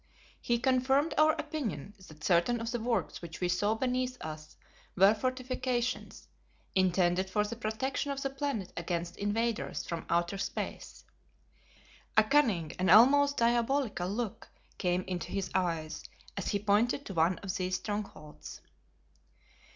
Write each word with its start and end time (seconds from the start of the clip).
He 0.41 0.57
confirmed 0.57 1.13
our 1.15 1.33
opinion 1.33 1.93
that 2.07 2.23
certain 2.23 2.59
of 2.59 2.71
the 2.71 2.79
works 2.79 3.21
which 3.21 3.39
we 3.39 3.47
saw 3.47 3.75
beneath 3.75 4.17
us 4.21 4.57
were 4.95 5.13
fortifications, 5.13 6.27
intended 6.73 7.29
for 7.29 7.43
the 7.43 7.55
protection 7.55 8.09
of 8.09 8.19
the 8.19 8.31
planet 8.31 8.73
against 8.75 9.15
invaders 9.17 9.85
from 9.85 10.07
outer 10.09 10.39
space. 10.39 11.03
A 12.17 12.23
cunning 12.23 12.71
and 12.79 12.89
almost 12.89 13.37
diabolical 13.37 14.09
look 14.09 14.49
came 14.79 15.03
into 15.05 15.31
his 15.31 15.51
eyes 15.53 16.03
as 16.35 16.47
he 16.47 16.57
pointed 16.57 17.05
to 17.05 17.13
one 17.13 17.37
of 17.37 17.53
these 17.55 17.75
strongholds. 17.75 18.59